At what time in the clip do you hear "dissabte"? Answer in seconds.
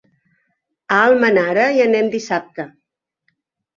2.19-2.67